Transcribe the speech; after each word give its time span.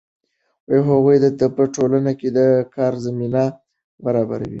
هغوی 0.89 1.17
ته 1.39 1.45
په 1.55 1.63
ټولنه 1.75 2.11
کې 2.19 2.29
د 2.37 2.39
کار 2.75 2.93
زمینه 3.05 3.43
برابره 4.05 4.39
کړئ. 4.45 4.49